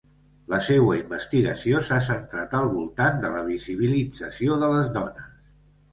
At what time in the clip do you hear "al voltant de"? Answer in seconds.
2.61-3.31